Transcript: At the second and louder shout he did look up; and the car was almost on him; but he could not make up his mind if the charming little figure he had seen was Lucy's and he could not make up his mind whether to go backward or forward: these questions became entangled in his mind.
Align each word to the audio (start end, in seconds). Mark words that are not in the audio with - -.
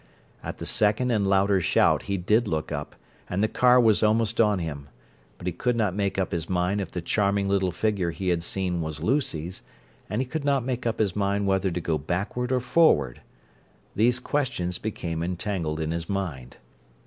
At 0.43 0.57
the 0.57 0.65
second 0.65 1.11
and 1.11 1.27
louder 1.27 1.61
shout 1.61 2.01
he 2.09 2.17
did 2.17 2.47
look 2.47 2.71
up; 2.71 2.95
and 3.29 3.43
the 3.43 3.47
car 3.47 3.79
was 3.79 4.01
almost 4.01 4.41
on 4.41 4.57
him; 4.57 4.89
but 5.37 5.45
he 5.45 5.53
could 5.53 5.75
not 5.75 5.93
make 5.93 6.17
up 6.17 6.31
his 6.31 6.49
mind 6.49 6.81
if 6.81 6.89
the 6.89 7.03
charming 7.03 7.47
little 7.47 7.69
figure 7.71 8.09
he 8.09 8.29
had 8.29 8.41
seen 8.41 8.81
was 8.81 9.03
Lucy's 9.03 9.61
and 10.09 10.19
he 10.19 10.25
could 10.25 10.43
not 10.43 10.65
make 10.65 10.87
up 10.87 10.97
his 10.97 11.15
mind 11.15 11.45
whether 11.45 11.69
to 11.69 11.79
go 11.79 11.99
backward 11.99 12.51
or 12.51 12.59
forward: 12.59 13.21
these 13.95 14.19
questions 14.19 14.79
became 14.79 15.21
entangled 15.21 15.79
in 15.79 15.91
his 15.91 16.09
mind. 16.09 16.57